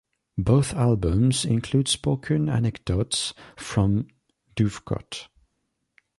[0.39, 4.07] Both albums include spoken anecdotes from
[4.55, 5.27] Duvekot.